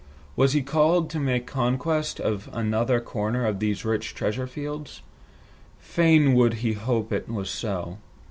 [0.35, 5.03] Was he called to make conquest of another corner of these rich treasure fields?
[5.77, 7.99] Fain would he hope it was so.